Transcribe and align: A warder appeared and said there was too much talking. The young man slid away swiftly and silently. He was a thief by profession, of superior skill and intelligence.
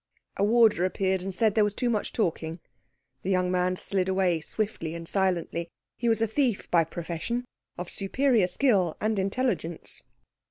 A 0.35 0.43
warder 0.43 0.83
appeared 0.83 1.21
and 1.21 1.31
said 1.31 1.53
there 1.53 1.63
was 1.63 1.75
too 1.75 1.87
much 1.87 2.11
talking. 2.11 2.59
The 3.21 3.29
young 3.29 3.51
man 3.51 3.75
slid 3.75 4.09
away 4.09 4.41
swiftly 4.41 4.95
and 4.95 5.07
silently. 5.07 5.69
He 5.99 6.09
was 6.09 6.23
a 6.23 6.27
thief 6.27 6.67
by 6.71 6.85
profession, 6.85 7.45
of 7.77 7.87
superior 7.87 8.47
skill 8.47 8.97
and 8.99 9.19
intelligence. 9.19 10.01